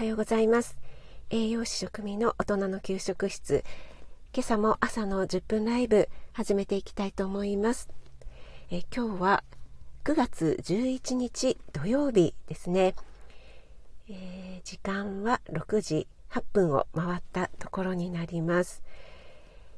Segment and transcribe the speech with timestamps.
[0.00, 0.78] はようございます。
[1.28, 3.64] 栄養士食味の大人の給食室。
[4.32, 7.90] 今朝も朝の10分ライブ始めていきたいと思います。
[8.70, 9.44] え今日は
[10.04, 12.94] 9月11日土曜日ですね、
[14.08, 18.82] えー、時間は6時8分を回ったところになります、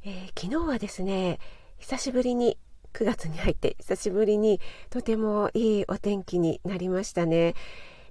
[0.04, 1.40] えー、昨日はですね
[1.80, 2.58] 久しぶりに
[2.92, 7.56] 9月に入って久しぶりにとてもいいお天気になりましたね、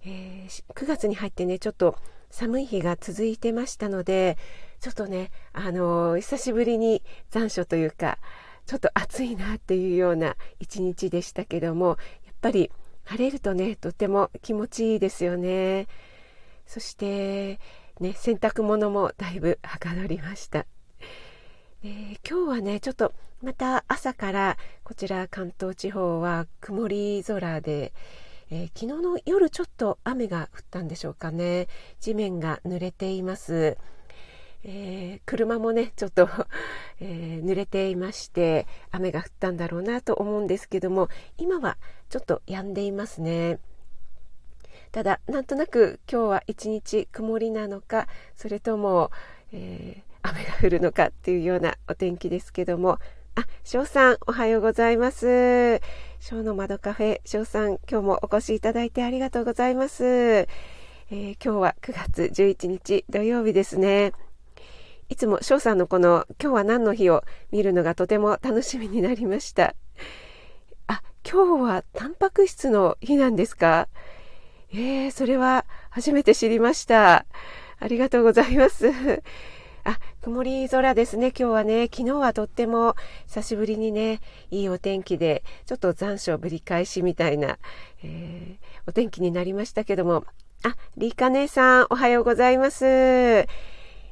[0.04, 1.96] えー、9月に入ってねちょっと
[2.30, 4.38] 寒い日が続いてましたので
[4.80, 8.18] ちょっとねあのー、久しぶりに残暑というか
[8.66, 12.72] ちょっと暑いなっていうような一日でしたけどもやっぱり
[13.04, 15.88] 晴れるとねとても気持ちいいですよね。
[16.66, 17.60] そして
[18.00, 20.66] ね洗濯物もだいぶはかどりました。
[21.84, 27.92] え今日はねちょっとまた朝からこちら関東地方は曇り空で、
[28.54, 31.68] えー、昨日の夜ちょっと雨が降ったんでしょうかね。
[32.02, 33.78] 地面が濡れています、
[34.64, 36.28] えー、車もねちょっと
[37.00, 41.08] えー、濡れていまして雨が降ったんだろうなと思うんですけども
[41.38, 41.78] 今は
[42.10, 43.60] ちょっと止んでいますね。
[44.92, 49.12] ただなんとなく今日は一日曇りなのかそれとも、
[49.54, 53.00] え雨が降るのかっていうようなお天気ですけども。
[53.34, 55.80] あ、翔さん、おはようございます。
[56.22, 60.06] 翔の窓カフェ、翔さん、今日もお越しいただいてありがとうございます。
[60.06, 64.14] えー、今日は9月11日土曜日ですね。
[65.10, 69.74] いつも翔さんのこの今日は何の日を見るのがとても楽しみになりました。
[70.86, 73.88] あ、今日はタンパク質の日なんですか？
[74.72, 77.26] えー、それは初めて知りました。
[77.80, 78.92] ありがとうございます。
[79.84, 81.90] あ、曇り空ですね、今日はね。
[81.92, 82.96] 昨日はとっても
[83.28, 84.20] 久しぶりにね、
[84.52, 87.58] いいお天気で、ちょっと残暑ぶり返しみたいな、
[88.04, 90.26] えー、お天気になりましたけども。
[90.64, 93.48] あ、リーカ姉さん、おはようございます。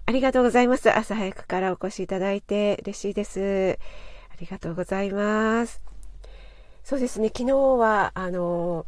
[0.06, 0.89] ありがとうございます。
[0.89, 3.77] 朝早くからお越しいただいて嬉しいです。
[4.32, 5.83] ありがとうございます。
[6.83, 8.88] そうですね、昨日は、あの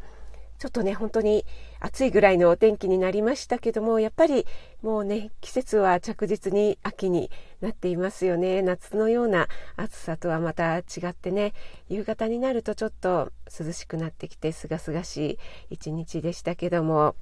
[0.58, 1.46] ちょっとね、本当に
[1.82, 4.46] 暑いぐらいのお天気になりましたけども、やっぱり
[4.84, 8.62] もうね、季節は着実に秋になっていますよね。
[8.62, 11.54] 夏のような暑さとはまた違ってね、
[11.90, 15.38] 夕方になるとちょっと涼しくなってきて、すがすがしい
[15.72, 17.16] 一日でしたけども、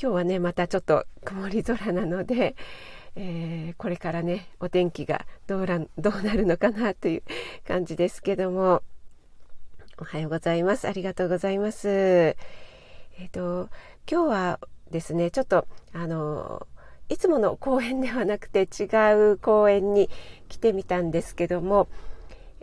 [0.00, 2.54] 今日はね、またちょっと曇り空なので、
[3.16, 7.22] えー、これからね、お天気がどうらどうなるのかなという
[7.66, 8.82] 感じですけども、
[9.98, 10.86] おはようございます。
[10.86, 12.36] ありがとうございます。
[13.22, 13.68] えっ、ー、と、
[14.10, 14.60] 今日は
[14.90, 16.66] ですね、ちょっと、あの、
[17.08, 18.86] いつもの公園ではなくて違
[19.32, 20.10] う公園に
[20.48, 21.86] 来てみたんですけども、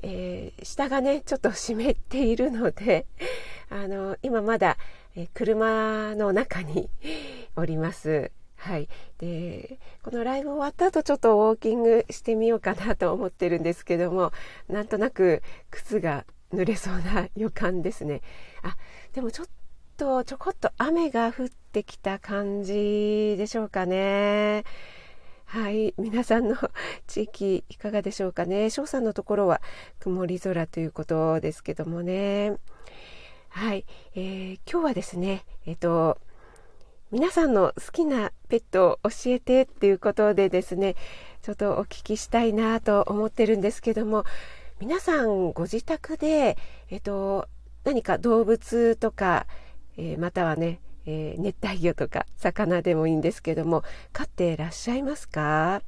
[0.01, 3.05] えー、下がね、ちょっと湿っているので、
[3.71, 4.75] あの、今まだ、
[5.15, 6.89] え、車の中に
[7.55, 8.29] おります。
[8.57, 8.89] はい。
[9.17, 14.33] で、このライブ終わった後ちょっとウォーキングしてみようかなと思ってるんですけども、
[14.67, 15.41] なんとなく
[15.71, 18.21] 靴が濡れそうな予感ですね。
[18.61, 18.75] あ、
[19.13, 19.47] でもちょっ
[19.99, 24.63] とちょこっと雨が降ってきた感じでしょうかね。
[25.43, 25.93] はい。
[25.97, 26.55] 皆さんの
[27.05, 28.69] 地域いかがでしょうかね。
[28.69, 29.61] 翔さんのところは
[29.99, 32.53] 曇り空ということですけどもね。
[33.49, 33.85] はい。
[34.15, 36.17] えー、今日はですね、えっ、と、
[37.11, 40.95] 皆さんの好きなペットを教えてっていうことでですね、
[41.41, 44.23] ちょっとお聞きしたいなと思ってるんですけども、
[44.79, 46.57] 皆さんご自宅で、
[46.89, 47.49] えっと、
[47.83, 49.45] 何か動物とか、
[49.99, 53.83] えー、またはね、えー、熱帯魚とか魚でもいいんですけども
[54.13, 55.81] 飼っていらっしゃいますか？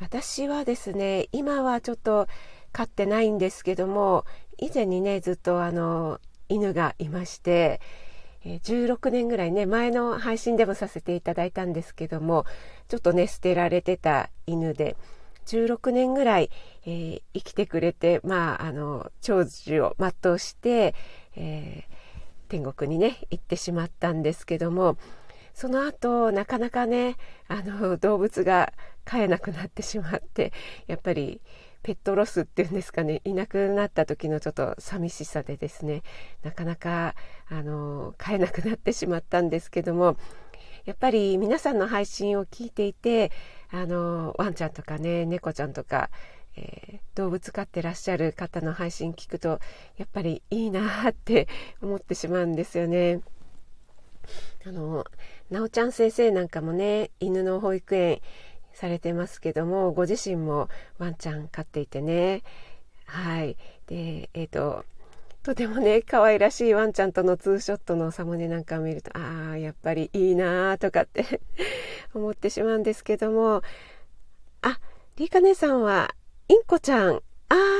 [0.00, 2.26] 私はですね今はちょっと
[2.72, 4.24] 飼ってないんですけども
[4.58, 7.80] 以前にねずっとあの犬がいまして
[8.44, 12.46] 16年ぐらいね前の配信でもさせていただいたんですけども
[12.88, 14.96] ちょっとね捨てられてた犬で
[15.46, 16.50] 16年ぐらい、
[16.84, 20.94] えー、生きてくれて、まあ、あの、長寿を全うして、
[21.36, 22.01] えー、
[22.52, 24.98] 天国にね、行ってしまったんですけども、
[25.54, 27.16] その後、なかなかね、
[27.48, 28.74] あの、動物が
[29.06, 30.52] 飼えなくなってしまって、
[30.86, 31.40] やっぱり、
[31.82, 36.02] ペットロスっていうんですかね、いなくなった時のちょっと寂しさでですね、
[36.42, 37.14] なかなか、
[37.48, 40.18] あの、飼えなくなってしまったんですけども、
[40.84, 43.30] やっぱり皆さんの配信を聞いていて
[43.70, 46.10] あのワンちゃんとかね猫ちゃんとか、
[46.56, 49.60] えー、動物飼ってらっしゃる方の配信聞くと
[49.96, 51.48] やっぱりいいなって
[51.80, 53.20] 思ってしまうんですよね。
[54.66, 55.04] あの
[55.50, 58.20] なおちゃん先生なんかもね犬の保育園
[58.72, 60.68] されてますけどもご自身も
[60.98, 62.42] ワンちゃん飼っていてね。
[63.06, 63.56] はい。
[63.86, 64.84] でえっ、ー、と
[65.42, 71.40] とてもね可愛らしいワンちゃんとのツーショットのサムネなんかを見るとああやっぱりいいなーとかって
[72.14, 73.62] 思ってしまうんですけども。
[74.62, 74.78] あ
[75.16, 76.14] リーカ姉さんは
[76.52, 77.14] インコちゃん。
[77.14, 77.20] あ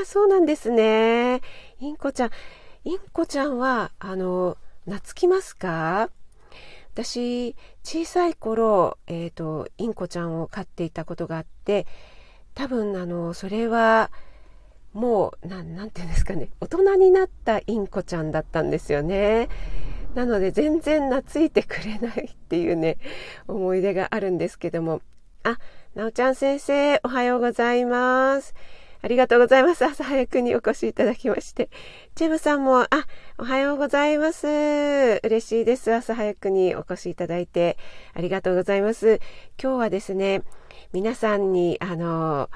[0.01, 1.41] あそうなんですね。
[1.79, 2.29] インコちゃん。
[2.85, 6.09] インコちゃんはあの懐きますか？
[6.95, 11.85] 私小さい頃、えーと、インコちゃんを飼っていたことがあって
[12.55, 14.09] 多分あのそれは
[14.93, 16.49] もう何て言うんですかね。
[16.59, 19.49] 大人になったインコちゃんだったんですよね。
[20.15, 22.97] なので全然懐いてくれないっていうね
[23.47, 25.03] 思い出があるんですけども。
[25.43, 25.59] あ
[25.95, 28.55] なおちゃん先生おはようございます
[29.03, 29.83] ありがとうございます。
[29.83, 31.69] 朝早くにお越しいただきまして。
[32.15, 32.87] チェムさんも、あ、
[33.37, 34.47] おはようございます。
[35.23, 35.93] 嬉しいです。
[35.93, 37.77] 朝早くにお越しいただいて。
[38.13, 39.19] ありがとうございます。
[39.61, 40.43] 今日はですね、
[40.93, 42.49] 皆さんに、あの、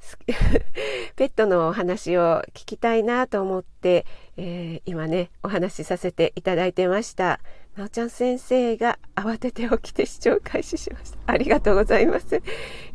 [1.16, 4.04] ペットのお話を聞きたいなと思って、
[4.36, 7.40] えー、今ね、お話しさせていただいてました。
[7.78, 11.18] なおちゃん先生が慌てて起きて視聴開始しました。
[11.26, 12.42] ありがとうございます。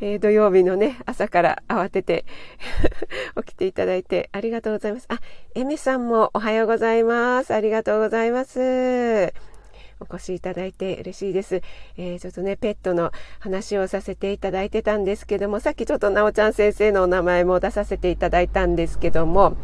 [0.02, 2.26] えー、土曜日のね、朝から慌てて
[3.46, 5.06] 起きていただいてありがとうございます。
[5.08, 5.22] あ、
[5.56, 7.54] エミさんもおはようございます。
[7.54, 9.34] ありがとうございます。
[10.02, 11.62] お越しいただいて嬉しいです。
[11.96, 19.56] えー、ちょっとね、ペットの話をさせていただいてたんですけども、さっきちょっとなおちゃん先生のお名前も出させていただいたんですけども、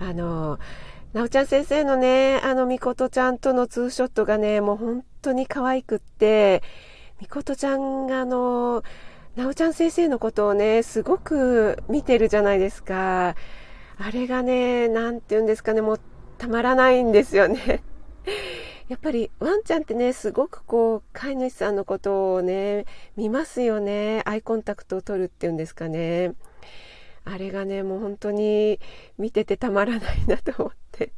[0.00, 6.62] あのーなおちゃん先生のね、あの、みことちゃんとのツーショットがね、もう本当に可愛くって、
[7.20, 8.84] みことちゃんがあの、
[9.34, 13.34] なおちゃん先生のことをね、すごく見てるじゃないですか。
[13.98, 16.00] あれがね、なんて言うんですかね、もう
[16.38, 17.82] たまらないんですよね。
[18.88, 22.86] やっぱりワンちゃんってね、すごくこう、飼い主さんのことをね、
[23.16, 24.22] 見ますよね。
[24.26, 26.34] アイコンタクトを取るっていうんですかね。
[27.32, 28.80] あれがねもう本当に
[29.18, 31.12] 見ててたまらないなと思って。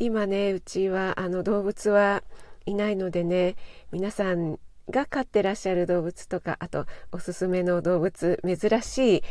[0.00, 2.22] 今ねうちはあの動物は
[2.66, 3.56] いないのでね
[3.90, 4.58] 皆さん
[4.88, 9.22] が飼ってらっしゃる動物とかあとおすすめの動物珍しい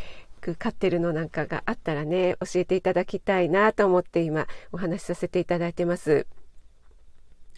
[0.57, 6.27] 飼ってるのなんかがあったらね教えていただきたいなと思って今お話しさせていただいてます。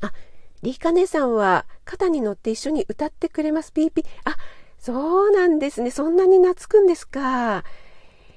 [0.02, 0.14] あ
[0.62, 3.74] リカ姉さんは肩に乗って一緒に歌ってくれます。
[3.74, 4.06] ピーピー。
[4.26, 4.36] あ
[4.78, 5.92] そうなんですね。
[5.92, 7.64] そんなに懐くんですか。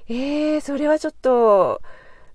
[0.08, 1.80] えー、それはちょっと、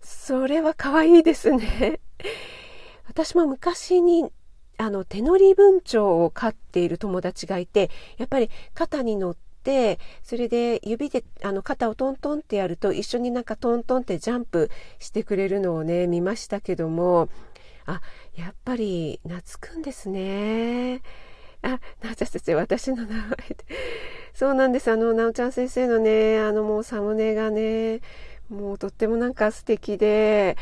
[0.02, 2.00] それは可愛いですね。
[3.08, 4.31] 私も昔に、
[4.78, 17.28] あの、手乗り文鳥を飼っている友達がいて、やっぱり肩に乗って、それで指であの肩をトントンってやると一緒になんかトントンってジャンプしてくれるのをね見ましたけども
[17.86, 18.00] あ
[18.36, 21.02] やっぱり懐くんですね
[21.62, 23.65] あなおちゃん先生私の名前で
[24.38, 24.92] そうなんです。
[24.92, 28.01] あの、なおちゃん先生のね、あのもうサムネがね、
[28.50, 30.57] もうとってもなんか素敵で、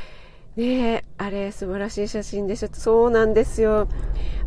[0.55, 2.69] ねあれ素晴らしい写真でしょ。
[2.71, 3.89] そうなんですよ。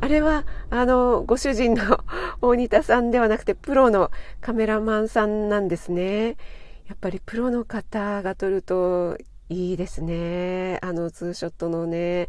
[0.00, 2.00] あれは、あの、ご主人の
[2.40, 4.10] 大仁田さんではなくて、プロの
[4.40, 6.38] カメラマンさんなんですね。
[6.86, 9.18] やっぱりプロの方が撮ると
[9.50, 10.78] いいですね。
[10.80, 12.28] あのツーショットのね、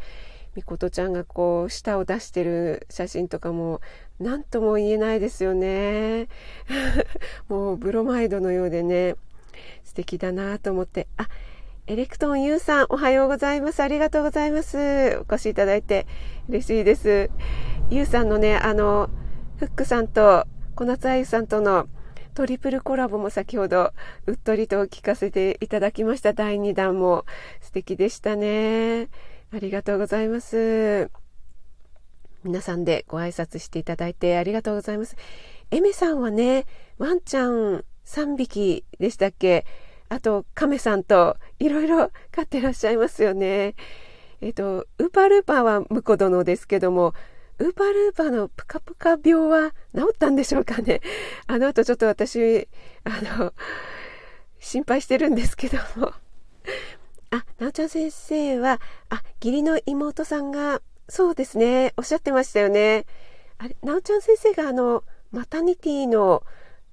[0.54, 3.80] みことちゃんがこう舌を出してる写真とかも
[4.20, 6.28] 何とも言えないですよね。
[7.48, 9.16] もうブロマイドのようでね
[9.84, 11.08] 素敵だなと思って。
[11.18, 11.28] あ
[11.88, 13.82] エレクトン U さんおはようございます。
[13.82, 14.78] ありがとうございます。
[15.18, 16.06] お越しいただいて
[16.48, 17.32] 嬉しいです。
[17.90, 19.10] U さんのねあの
[19.58, 20.46] フックさんと
[20.76, 21.88] 小夏あゆさんとの
[22.36, 23.92] トリプルコラボも先ほど
[24.28, 26.34] うっとりと聞かせていただきました。
[26.34, 27.26] 第2弾も
[27.60, 29.10] 素敵でしたね。
[29.52, 31.10] ありがとうございます。
[32.44, 35.16] 皆さんでご挨拶していただいてありがとうございます。
[35.72, 36.66] エメさんはね、
[36.98, 39.66] ワンちゃん3匹でしたっけ？
[40.08, 43.76] あと、カメさんといろいろ飼ってらっしゃいますよね。
[44.42, 47.14] えっと、ウーパールーパーは婿殿ですけども、
[47.60, 51.02] ウーパールーパーのプカプカ病は治ったんでしょうかね？
[51.46, 52.68] あの後ちょっと私、
[53.04, 53.54] あの、
[54.60, 56.14] 心配してるんですけども。
[57.32, 58.80] あ、なおちゃん先生は、
[59.10, 63.06] あ、義理の妹さんが、そうですね、おっしゃってましたよね。
[63.58, 66.44] あれ、なおちゃん先生があの、マタニティの、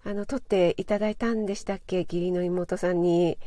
[0.04, 2.00] あの、撮っていただいたんでしたっけ？
[2.00, 3.38] 義理の妹さんに。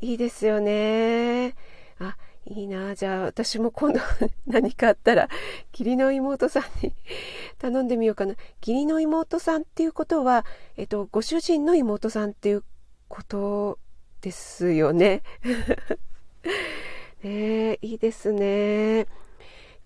[0.00, 1.56] いいですよね。
[1.98, 2.94] あ、いいな。
[2.94, 4.00] じゃあ、私も今度
[4.46, 5.28] 何かあったら、
[5.72, 6.94] 義理の妹さんに
[7.58, 8.34] 頼んでみようかな。
[8.60, 12.64] 義理の妹さんっていうことは、えっと、ご主人の妹さんっていう
[13.08, 13.80] こと
[14.20, 15.22] ですよね。
[17.24, 19.08] ねいいですね。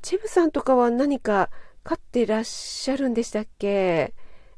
[0.02, 1.48] チェブさんとかは何か
[1.84, 4.14] 飼ってらっしゃるんでしたっけ？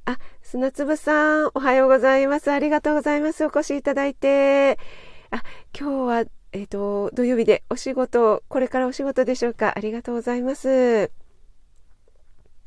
[0.07, 2.51] あ、砂粒さん、おはようございます。
[2.51, 3.45] ありがとうございます。
[3.45, 4.79] お越しいただいて。
[5.31, 5.43] あ、
[5.79, 9.75] 今日は、えっ、ー、と、土曜日でお仕事、これからお仕事でしょうか？
[9.77, 11.11] ありがとうございます。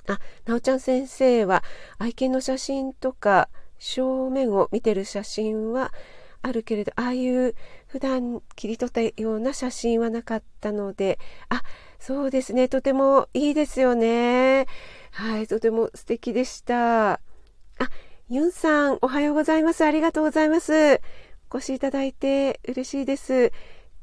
[0.07, 1.63] あ、なおちゃん先生は
[1.97, 5.91] 愛犬の写真とか正面を見てる写真は
[6.43, 7.55] あるけれど、ああいう
[7.87, 11.19] 普段切り取ったような写真はなかったので、
[11.49, 11.61] あ、
[11.99, 12.67] そうですね。
[12.67, 14.67] とてもいいですよね。
[15.11, 17.13] はい、とても素敵でした。
[17.13, 17.19] あ、
[18.29, 19.83] ユンさん、おはようございます。
[19.83, 21.01] ありがとうございます。
[21.49, 23.51] お越しいただいて嬉しいです。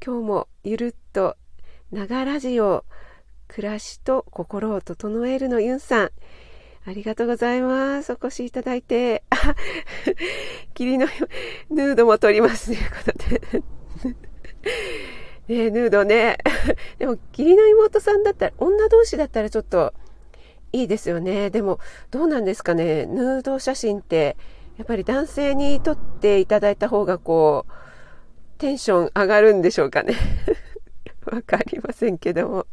[0.03, 1.37] 今日もゆるっと、
[1.91, 2.85] ながラジオ、
[3.47, 6.09] 暮らしと心を整えるのユンさん。
[6.87, 8.11] ありがとうございます。
[8.11, 9.23] お越しいただいて。
[9.31, 9.55] あ、
[10.73, 11.07] 霧の
[11.69, 12.77] ヌードも撮りますね。
[13.05, 13.41] ことで。
[15.47, 16.37] ねヌードね。
[16.97, 19.93] でも、義理の妹さんだったら、女同士だったらちょっと
[20.71, 21.49] いいですよね。
[21.49, 21.79] でも、
[22.11, 23.05] どうなんですかね。
[23.05, 24.37] ヌード写真って、
[24.77, 27.71] やっぱり男性に撮っていただいた方がこう、
[28.57, 30.15] テンション上がるんでしょうかね。
[31.25, 32.67] わかりませんけども。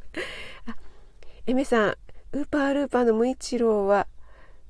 [0.67, 0.77] あ、
[1.47, 1.97] エメさん、
[2.33, 4.07] ウーパールーパーの無一郎は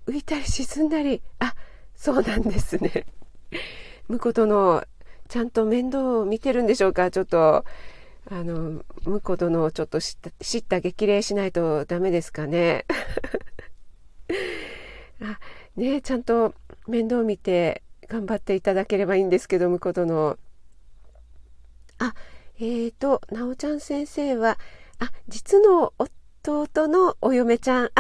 [0.07, 1.55] 浮いたり沈んだり、あ、
[1.95, 3.07] そうなんですね。
[4.09, 4.85] 婿殿、
[5.29, 7.65] ちゃんと面倒を見てるんでしょうかちょっと、
[8.31, 12.87] あの、婿殿をちょっと知った知った激励しないとダメですかね。
[15.21, 15.39] あ、
[15.77, 16.55] ねちゃんと
[16.87, 20.39] 面倒見て頑張っていただければいいんですけど婿殿
[21.99, 22.15] あ
[22.59, 24.59] えーとなおちゃん先生は
[24.99, 27.87] あ実の弟のお嫁ちゃん。
[27.87, 27.91] あ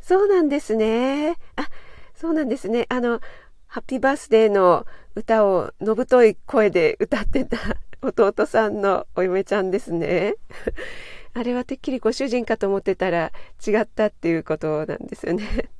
[0.00, 1.36] そうなんですね。
[1.56, 1.68] あ
[2.14, 2.86] そうなんですね。
[2.88, 3.20] あの
[3.66, 7.58] ハッピーバースデーの歌をのぶとい声で歌ってた
[8.02, 10.34] 弟さんのお嫁ちゃんですね。
[11.34, 13.32] あれはてっきりご主人かと思ってたら
[13.66, 15.70] 違ったっていうことなんですよね。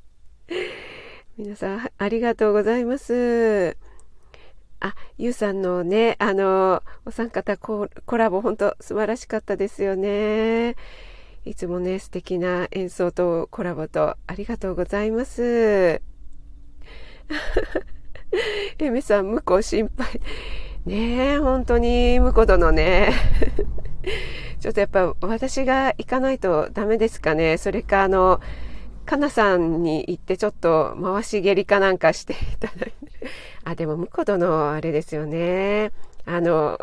[1.38, 3.76] 皆さん、ありがとうございます。
[4.80, 10.76] あ、ゆうさんのね、あの、お三方コラボ、本当素晴らしかったですよね。
[11.44, 16.02] いつもね、素敵な演奏とコラボとありがとうございます。
[18.78, 20.20] エメさん、向こう心配。
[20.86, 23.10] ねえ、本当に、向こう殿ね。
[24.60, 27.58] ちょっとやっぱ私が行かないとダメですかね。
[27.58, 28.40] それか、あの、
[29.04, 32.92] かなさんに行ってちょっと回し蹴りかなんかしていただいて。
[33.64, 35.90] あ、でも、婿殿あれですよね。
[36.24, 36.78] あの、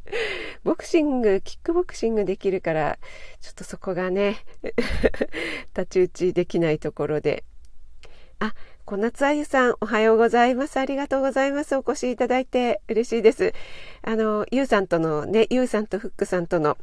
[0.64, 2.98] ボクシング、キックボクシングできるから、
[3.42, 4.38] ちょっとそこがね、
[5.74, 7.44] 太刀打ちできないところで。
[8.38, 8.54] あ、
[8.86, 10.76] 小夏あゆさん、おはようございます。
[10.76, 11.74] ありがとうございます。
[11.74, 13.54] お越しいただいて嬉しいです。
[14.02, 16.76] あの、ゆうさんとのね、ゆうさんとフックさんとの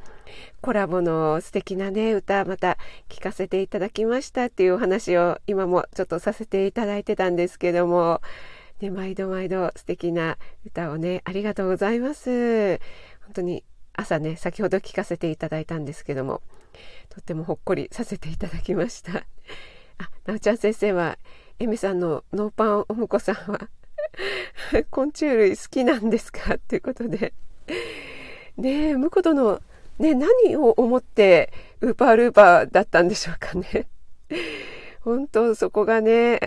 [0.62, 8.22] コラボの素敵なね、歌、また聞かせていただきましたっていうお話を今もちょっとさせていただいてたんですけども、
[8.80, 12.80] ね、毎度毎度素敵な歌をね、ありがとうございます。
[13.26, 16.42] 本当に朝ね、先ほど聞かせていただいたんですけども、
[17.10, 19.24] とってもほっこりさせていただきました。
[20.00, 21.20] あ、なおちゃん先生は、
[21.62, 23.70] エミさんのノーパンおむこさんは
[24.90, 26.58] 昆虫類好きなんですか？
[26.58, 27.34] ということで。
[28.58, 29.62] ねえ婿殿
[30.00, 33.88] ね何を思ってウーパールーパーだったんでしょうかね。
[35.02, 36.40] 本当そこがね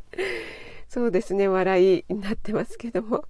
[0.88, 3.24] そうですね笑いになってますけども。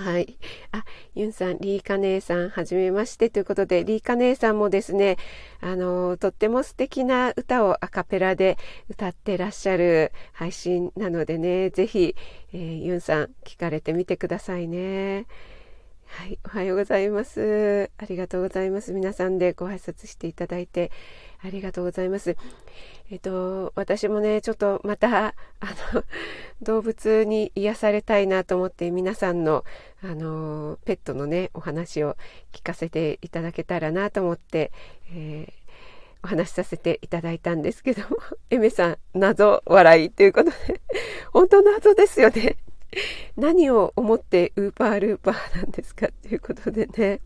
[0.00, 0.38] はい。
[0.72, 5.18] あ、ユンさん、リーカ姉さん、はじめましてということで、リーカ姉さんもですね、
[5.60, 8.56] あの、とっても素敵な歌をアカペラで
[8.88, 12.16] 歌ってらっしゃる配信なのでね、ぜひ、
[12.54, 15.26] えー、ユンさん、聞かれてみてくださいね。
[16.06, 17.90] はい、おはようございます。
[17.98, 18.92] ありがとうございます。
[18.92, 20.90] 皆さんでご挨拶していただいて、
[21.42, 22.36] ありがとうございます。
[23.10, 25.34] えっと、私もね、ちょっとまた、あ
[25.94, 26.04] の、
[26.62, 29.64] 動物に癒されたいなと思って、皆さんの、
[30.02, 32.16] あの、ペットのね、お話を
[32.52, 34.70] 聞かせていただけたらなと思って、
[35.12, 35.52] えー、
[36.22, 38.18] お話しさせていただいたんですけども、
[38.50, 40.56] エメさん、謎笑いということで、
[41.32, 42.56] 本当謎ですよね。
[43.36, 47.20] 何を思ってウーパールーパーなんですかっていうことでね。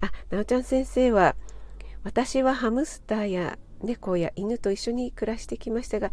[0.00, 1.34] あ、なおちゃん先生は、
[2.02, 6.10] 私はハムスターや猫や犬と一緒に暮らしてきましたが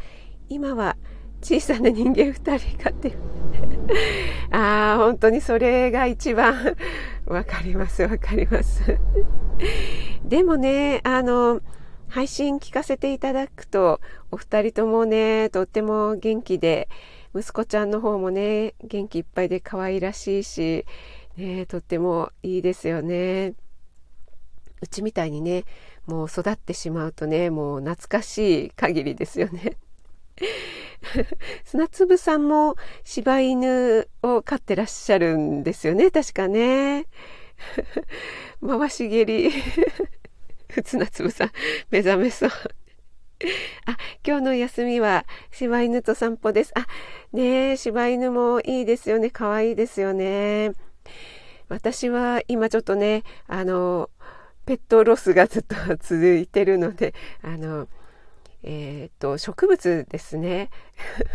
[0.49, 0.97] 今は
[1.41, 3.13] 小さな人間2人飼って
[4.51, 6.75] ああ本当にそれが一番
[7.25, 8.97] わかりますわかります
[10.23, 11.61] でもねあの
[12.09, 13.99] 配信聞かせていただくと
[14.31, 16.89] お二人ともねとっても元気で
[17.35, 20.85] 息子ちゃんの方もね元気いっぱいで可愛らしいし、
[21.35, 23.53] ね、とってもいいですよね。
[24.81, 25.65] うちみたいにね
[26.05, 29.77] もう育ってしまうとねもう懐かしい限りですよね
[31.63, 37.05] 砂粒さんも柴犬を飼ってらっしゃるんですよね、確かね。
[38.65, 39.51] 回し蹴り。
[40.83, 41.51] 砂粒さん、
[41.89, 42.49] 目覚めそう。
[42.49, 46.71] あ、今日の休みは柴犬と散歩です。
[46.75, 46.85] あ、
[47.33, 49.29] ねえ、柴犬もいいですよね。
[49.29, 50.71] 可愛いですよね。
[51.69, 54.09] 私は今ちょっとね、あの、
[54.67, 57.87] ペットロスがずっと続いてるので、あの、
[58.61, 60.69] えっ、と、植物ですね。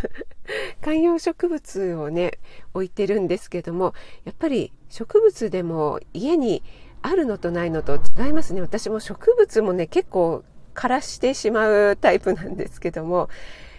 [0.81, 2.39] 観葉植物をね、
[2.73, 6.63] 置いてるんですけども、やっぱり植物でも家に
[7.01, 8.61] あるのとないのと違いますね。
[8.61, 13.29] 私も植物もね、結構枯らしてしまうタイプなんですけども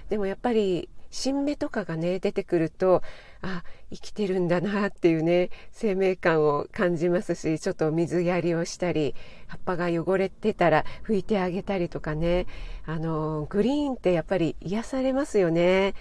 [0.08, 3.02] でもやっぱり新芽とかがね出てくると
[3.40, 9.14] あ生きてるんだなっていうね生命感を感じますしちょっと水やりをしたり
[9.46, 12.46] 葉っぱが汚れてたら拭いてあげたりとかね
[12.84, 15.94] あのグリーンってやっぱり癒されますよね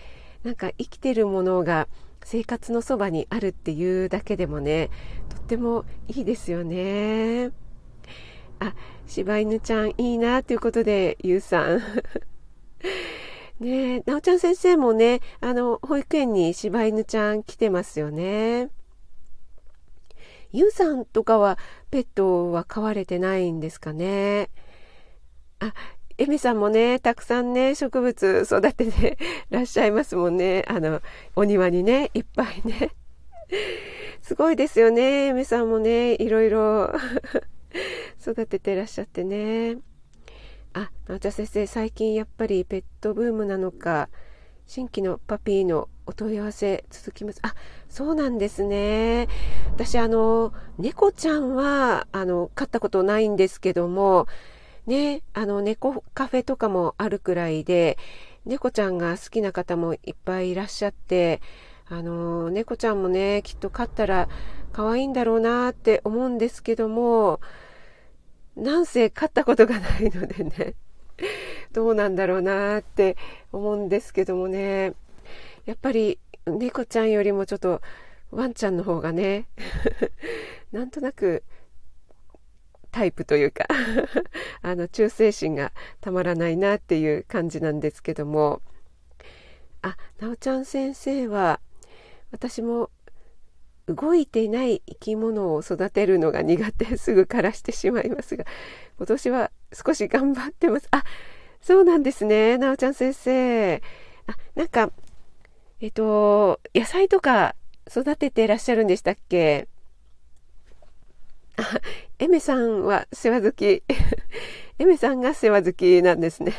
[0.43, 1.87] なんか生きてるものが
[2.23, 4.89] 生活のそばにあるっていうだけでもね
[5.29, 7.51] とってもいいですよね
[8.59, 8.73] あ
[9.05, 11.81] 柴犬ちゃんいいなということで、ゆうさん。
[13.63, 18.69] ねえ、なおちゃん先生もね、あの、保育園に柴犬ちゃん来てますよね。
[20.51, 21.57] ゆうさんとかは
[21.89, 24.49] ペットは飼われてないんですかね。
[25.59, 25.73] あ、
[26.17, 29.17] エミさんもね、たくさんね、植物育てて
[29.49, 30.65] らっしゃいますもんね。
[30.67, 31.01] あの、
[31.37, 32.91] お庭にね、いっぱいね。
[34.21, 36.93] すごいですよね、エミさんもね、いろいろ
[38.21, 39.77] 育ててらっしゃってね
[40.73, 44.09] あ直田先生最近やっぱりペットブームなのか
[44.65, 47.39] 新規のパピーのお問い合わせ続きます。
[47.43, 47.53] あ
[47.89, 49.27] そうなんですね。
[49.71, 54.27] 私あの猫ちゃんはあの飼ったことないんですけども
[54.85, 57.97] ねあの猫カフェとかもあるくらいで
[58.45, 61.41] 猫ちゃんが好きな方もいっぱいいらっしゃって
[61.87, 64.27] あの猫ちゃんもねきっと飼ったら
[64.71, 67.39] 可愛いんだろうなって思うんですけども
[68.55, 70.75] なんせ飼ったことがないのでね。
[71.71, 73.17] どうなんだろうなって
[73.51, 74.93] 思うんですけどもね。
[75.65, 77.81] やっぱり猫ちゃんよりもちょっと
[78.31, 79.47] ワンちゃんの方がね
[80.71, 81.43] なんとなく
[82.91, 83.65] タイプというか
[84.61, 88.61] あの忠誠心がたまらないなっていう感じなんですけども。
[89.85, 91.59] あなおちゃん先生は
[92.31, 92.89] 私も
[93.87, 98.45] 動いてない生き物を育てるのが苦手すぐ枯らしてしまいますが
[98.97, 100.87] 今年は少し頑張ってます。
[100.91, 101.03] あ
[101.61, 102.57] そうなんですね。
[102.57, 103.81] なおちゃん先生。
[104.27, 104.91] あなんか
[105.81, 107.55] えっと野菜とか
[107.87, 109.67] 育ててらっしゃるんでしたっけ？
[111.57, 111.63] あ
[112.19, 113.83] エメさんは世話好き。
[114.79, 116.53] エメさんが世話好きなんですね。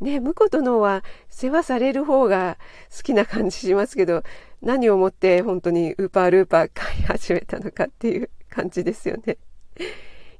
[0.00, 2.56] ね、婿殿は世話される方が
[2.94, 4.22] 好きな感じしますけど、
[4.62, 9.36] 何をもって本当にウーパールーパー飼い始めたのかっていう感じですよね。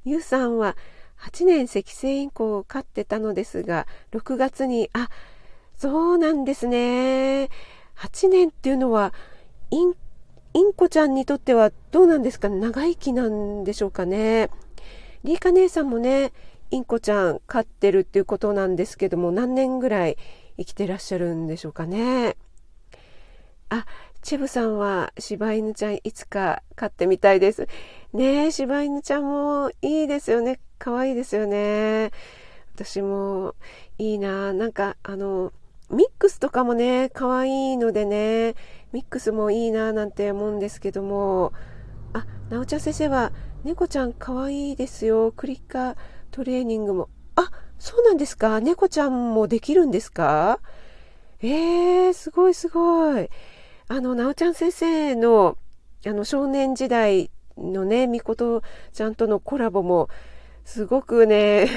[0.03, 0.75] ゆうさんは
[1.19, 5.09] 8年赤星インコを飼ってたのですが、6月に、あ、
[5.77, 7.49] そうなんですね。
[7.97, 9.13] 8年っていうのは、
[9.69, 9.93] イン、
[10.53, 12.49] インコちゃんにとってはどうなんですか？
[12.49, 14.49] 長生きなんでしょうかね。
[15.23, 16.33] リーカ姉さんもね、
[16.71, 20.17] インコちゃん飼ってるっていうことなんですけども何年ぐらい
[20.57, 22.37] 生きてらっしゃるんでしょうかね。
[23.69, 23.85] あ
[24.21, 27.67] チェブさんは柴犬ちゃんいつか飼ってみたいです。
[28.13, 30.59] ねえ柴犬ちゃんもいいですよね。
[30.77, 32.11] 可愛いですよね。
[32.75, 33.55] 私も
[33.97, 34.53] いいな。
[34.53, 35.51] なんかあの
[35.89, 38.55] ミックスとかもね可愛いのでね
[38.93, 41.51] ミックスもいいななんて思うんですけども。
[42.13, 43.31] あなおちゃん先生は
[43.63, 45.31] 猫ちゃん可愛いですよ。
[45.31, 45.95] クリッカー
[46.31, 47.09] トレーニングも。
[47.35, 50.59] あ、そうなんですか猫ちゃんもできるんですか？
[51.41, 53.29] えー、すごいすごい。
[53.87, 55.57] あの、なおちゃん先生の、
[56.05, 58.63] あの、少年時代のね、みこと
[58.93, 60.07] ちゃんとのコラボも、
[60.63, 61.67] すごくね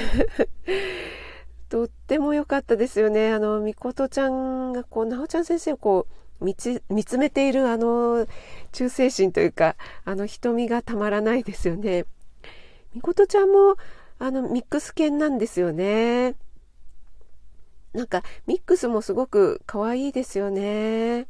[1.69, 3.33] とっても良かったですよね。
[3.33, 8.27] あの、みことちゃんが、こう、なおちゃん先生をこう、見つ見つめているあの
[8.71, 12.05] 忠誠心というかあの瞳がたまらないですよね。
[12.93, 13.75] みことちゃんも
[14.19, 16.35] あのミックス犬なんですよね。
[17.93, 21.27] なんかミックスもすごく可愛いですよね。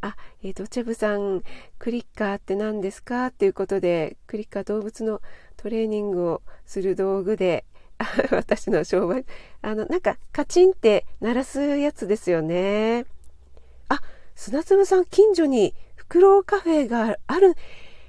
[0.00, 1.42] あ、えっ、ー、と、チェブさん、
[1.78, 3.28] クリッカーって何ですか？
[3.28, 5.22] っていうことで、クリッカー動物の
[5.56, 7.64] トレーニングをする道具で、
[8.30, 9.24] 私の商売、
[9.62, 13.06] あの、なんかカチンって鳴らすやつですよね。
[13.88, 14.00] あ、
[14.34, 17.54] 砂粒さん、近所にフクロウカフェがある。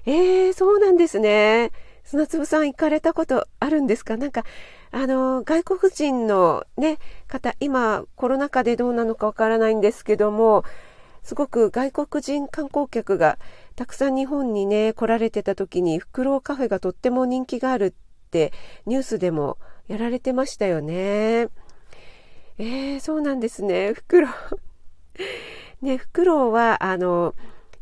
[0.06, 1.72] えー、そうなんですね。
[2.06, 4.16] 砂粒さん行かれたことあるんですか？
[4.16, 4.44] なんか、
[4.92, 10.64] あの、外国人のね、方、今コロナ禍でどうなのかわからないんですけども、
[11.24, 13.40] すごく外国人観光客が
[13.76, 18.54] たくさん日本にね、来られてた時に、フクロウカフェがとっても人気があるって
[18.86, 21.50] ニュースでもやられてましたよね。
[22.58, 23.94] えー、そうなんですね。
[23.94, 24.32] フクロウ。
[25.82, 27.34] ね、フクロウは、あの、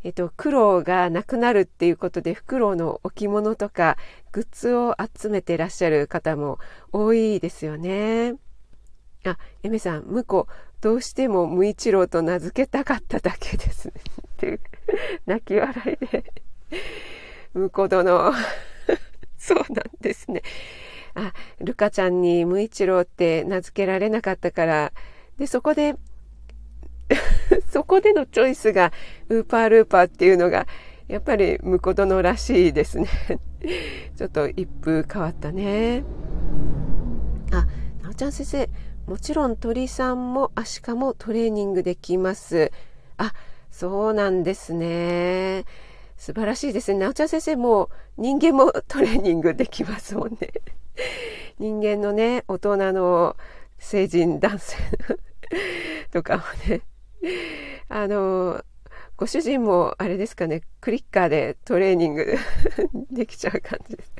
[0.04, 3.96] えっと、苦労がなくなるっていうことで、フクロウの置物とか
[4.32, 6.58] グッズを集めてらっしゃる方も
[6.92, 8.34] 多いですよね。
[9.24, 10.46] あ、エメさん、婿、
[10.82, 13.94] どうしても無一郎と名付けたかっただけですね。
[13.96, 14.60] っていう、
[15.24, 16.32] 泣き笑いで。
[17.54, 18.32] 婿殿。
[19.38, 20.42] そうなんですね。
[21.14, 24.92] あ、ルカちゃんに無一郎って名付けられなかったから、
[25.38, 25.96] で、そこで
[27.70, 28.92] そこでのチョイスが
[29.28, 30.66] ウーパールーパーっていうのが
[31.08, 33.08] やっぱり婿殿らしいですね。
[34.16, 36.04] ちょっと一風変わったね。
[37.52, 37.66] あ
[38.02, 38.70] なおちゃん先生
[39.06, 42.72] もちろん鳥さんもアシカもトレーニングできます。
[43.18, 43.32] あ
[43.70, 45.64] そうなんですね。
[46.16, 47.00] 素晴らしいですね。
[47.00, 50.38] なおちゃん先生も人間もトレーニングできますもんね。
[51.58, 53.36] 人間のね大人の
[53.78, 54.76] 成人男性
[56.10, 56.80] とかもね
[57.88, 58.64] あの、
[59.16, 62.36] ご主人もあれですかね、クリッカーでトレーニング
[63.12, 64.12] できちゃう感じです。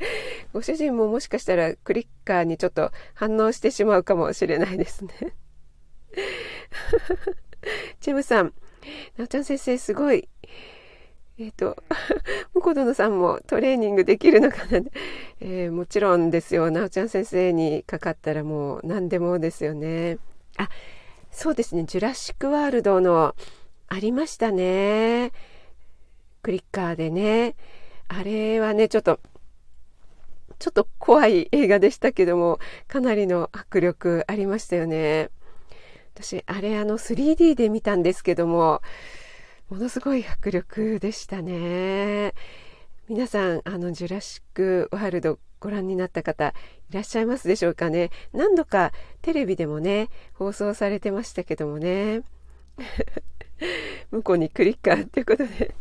[0.52, 5.12] ご主人ももしかしたらクリッカーにちょっと反応してしまうかもしれないですね。
[8.00, 8.54] チェムさん、
[9.16, 10.28] なおちゃん先生すごい。
[11.36, 11.82] えっ、ー、と、
[12.54, 14.80] ムコドノさんもトレーニングできるのかな、
[15.40, 16.70] えー、もちろんですよ。
[16.70, 20.18] なおちゃん先生にかかったらもう何でもですよね。
[20.56, 20.68] あ、
[21.34, 23.34] そうですね、ジュラシック・ワールドの
[23.88, 25.32] ありましたね。
[26.42, 27.56] クリッカーでね。
[28.06, 29.18] あれはね、ちょっと、
[30.60, 35.30] ちょっと怖い映画でしたけども、かなりの迫力ありましたよね。
[36.14, 38.80] 私、あれあの 3D で見たんですけども、
[39.68, 42.32] ものすごい迫力でしたね。
[43.06, 46.54] 皆さん、あの、ジュラシック・ワールドご覧になった方
[46.90, 48.10] いらっしゃいますでしょうかね。
[48.32, 52.22] 何度かテレビでもね放送されてましたけどもね。
[54.12, 55.74] 向こうにクリッカーということで。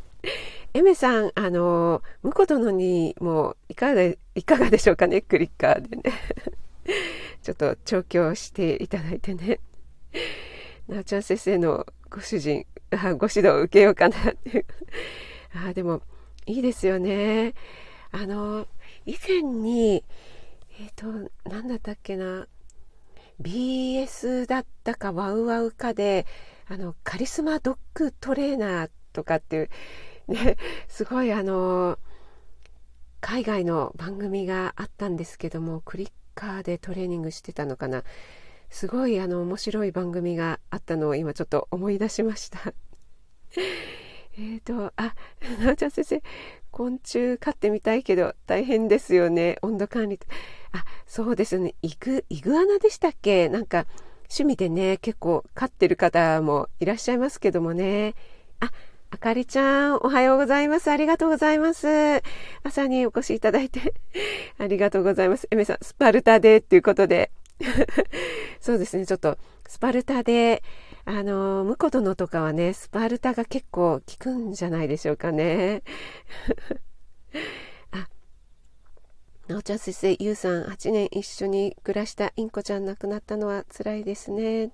[0.74, 6.04] エメさんあの向こう殿にもいかがでいかがでしょうかねクリッカーでね。
[7.44, 9.60] ちょっと調教していただいてね。
[10.88, 14.66] なおちゃん先生のご主人あご指導を受けようかなっていう。
[15.68, 16.02] あでも
[16.46, 17.54] いいですよね
[18.12, 18.68] あの
[19.06, 20.04] 以前に、
[20.80, 22.48] えっ、ー、と、何だったっけな、
[23.42, 26.26] BS だったかワウワウかで、
[26.70, 29.70] あの、カリスマドッグトレーナーとかっていう、
[30.30, 32.00] ね、すごいあの、
[33.20, 38.04] 海外の番組があったんですけども、クリッカーでトレーニングしてたのかな。
[38.70, 42.74] すごいあの面白い番組があったのを今ちょっと思い出しました。
[44.38, 45.14] えっと、あ、
[45.64, 46.22] なおちゃん先生、
[46.72, 49.58] 昆虫飼ってみたいけど大変ですよね。
[49.62, 50.20] 温度管理。
[50.72, 51.76] あ、そうですね。
[51.84, 53.48] イグ、イグアナでしたっけ？
[53.50, 53.86] なんか
[54.24, 58.16] 趣味でね、結構飼ってる方もいらっしゃいますけどもね。
[58.60, 58.72] あ、
[59.12, 60.90] あかりちゃん、おはようございます。
[60.90, 62.24] ありがとうございます。
[62.64, 63.94] 朝にお越しいただいて
[64.58, 65.48] ありがとうございます。
[65.52, 67.30] エメさん、スパルタでっていうことで
[68.60, 70.64] そうですね、ちょっとスパルタで、
[71.06, 75.84] あの、婿殿とかはね、スパルタが結構効くんじゃないでしょうかね。
[77.92, 78.08] あ、
[79.48, 84.72] なおちゃん先生、ゆうさん、8年一緒に暮らしたインコちゃん亡くなったのは辛いですね。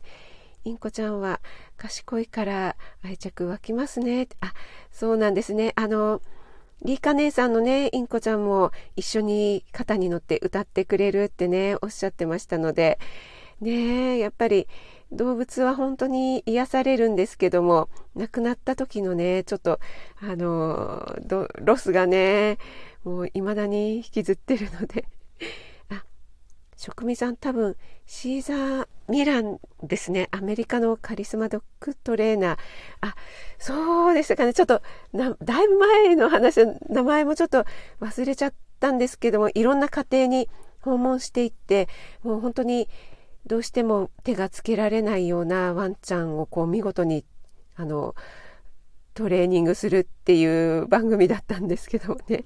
[0.65, 1.39] インコちゃんは
[1.77, 4.27] 賢いから愛着湧きますね。
[4.39, 4.53] あ、
[4.91, 5.73] そうなんですね。
[5.75, 6.21] あの、
[6.83, 12.99] リーカ姉さんのね、インコちゃんも一緒に肩に乗って歌ってくれるってね、おっしゃってましたので、
[13.61, 14.67] ねやっぱり
[15.11, 19.79] 動物は本当に癒されるんですけども亡くなった時のねちょっと
[20.21, 21.15] あの
[21.59, 22.57] ロスがね
[23.03, 25.05] もう未だに引きずってるので。
[25.89, 26.03] あ
[26.75, 30.27] 職味さん多分シーザー・ミランですね。
[30.31, 32.57] アメリカのカリスマドッグトレーナー。
[33.01, 33.15] あ
[33.57, 34.53] そうでしたかね。
[34.53, 34.81] ちょっと
[35.13, 37.65] だいぶ前の話名前もちょっと
[38.01, 40.49] 忘れちゃったんですけどもいろんな家庭に
[40.81, 41.87] 訪問していって
[42.23, 42.89] もう本当に
[43.45, 47.25] どうしても手がつけられないようなワンちゃんをこう見事に
[47.75, 48.15] あの
[49.13, 52.45] トレーニングするっていう番組だったんですけどね。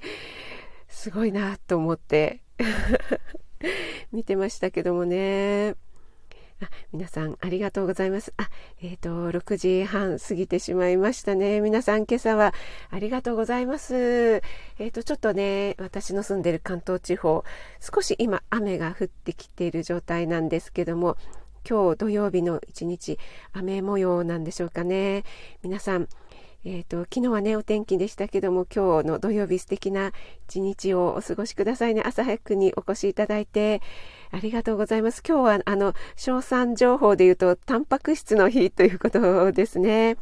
[0.87, 2.43] すごいなと思って
[4.11, 5.75] 見てましたけどもね。
[6.91, 8.33] 皆さんありがとうございます。
[8.37, 8.49] あ、
[8.81, 11.61] えっ、ー、と、6時半過ぎてしまいましたね。
[11.61, 12.53] 皆さん今朝は
[12.89, 13.95] ありがとうございます。
[13.95, 17.43] えっ、ー、と、ちょっとね、私の住んでる関東地方、
[17.79, 21.17] 少し今雨が降ってきている状態なんですけども、
[21.67, 23.17] 今日土曜日の一日
[23.53, 25.23] 雨模様なんでしょうかね。
[25.63, 26.07] 皆さん、
[26.65, 30.13] えーと、昨日はねお天気でしたけども今日の土曜日素敵な
[30.47, 33.81] 一日をお過ごしくださいね朝早くにお越しいただいて
[34.33, 40.17] ありがとうございます今日はあの賞賛情報で言うとタンパク質の日ということですね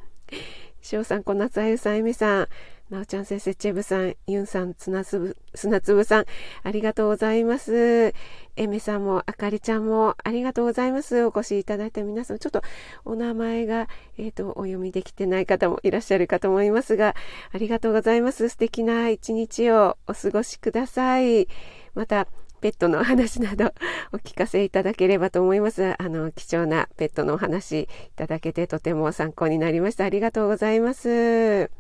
[0.81, 2.47] 翔さん小夏あゆさんえみさん
[2.91, 6.25] なおちゃん先生、チェブさん、ユンさん、砂粒、砂粒さん、
[6.63, 8.13] ありがとうございます。
[8.57, 11.23] エメさんも、あかりちゃんも、ありがとうございます。
[11.23, 12.61] お越しいただいた皆さん、ちょっと
[13.05, 17.15] お名前が、えっ、ー、と、お読みできてない方もいらっしゃるかと思いますが、
[17.53, 18.49] ありがとうございます。
[18.49, 21.47] 素敵な一日をお過ごしください。
[21.95, 22.27] また、
[22.61, 23.73] ペットの話など
[24.13, 25.95] お聞かせいただければと思います。
[25.99, 30.05] あの、貴重なペットのお話いただけてとても参考になりました。
[30.05, 31.71] ありがとうございます。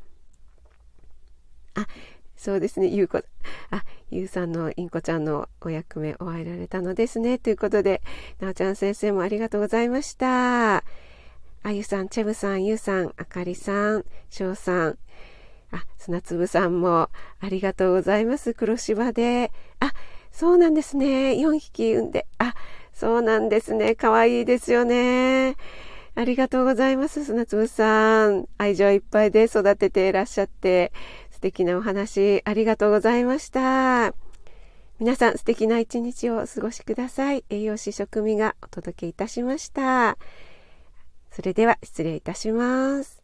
[1.75, 1.87] あ、
[2.35, 3.21] そうですね、ゆうこ、
[3.69, 7.37] あ、ゆうさんのインコちゃんのお役目終えられたのですね。
[7.37, 8.01] ということで、
[8.39, 10.77] なおちゃん先生もありがとうございました。
[11.63, 14.97] あゆさん、チェブさん、ゆうさん、あかりさん、しょうさん、
[15.71, 18.53] あ、砂粒さんもありがとうございます。
[18.53, 19.51] 黒芝で。
[19.79, 19.93] あ、
[20.31, 21.33] そうなんですね。
[21.33, 22.25] 4匹産んで。
[22.37, 22.55] あ、
[22.93, 23.95] そうなんですね。
[23.95, 25.55] かわいいですよね。
[26.15, 27.23] ありがとうございます。
[27.23, 28.47] 砂粒さん。
[28.57, 30.91] 愛情いっぱいで育てていらっしゃって。
[31.31, 34.13] 素敵なお話ありがとうございました。
[34.99, 37.43] 皆さん素敵な一日をお過ごしください。
[37.49, 40.17] 栄養士食味がお届けいたしました。
[41.31, 43.20] それでは失礼いたします。